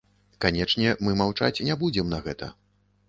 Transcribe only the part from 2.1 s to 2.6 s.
на гэта.